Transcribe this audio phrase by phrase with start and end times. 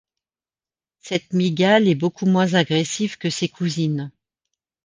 [1.01, 4.11] Cette mygale est beaucoup moins agressive que ses cousines.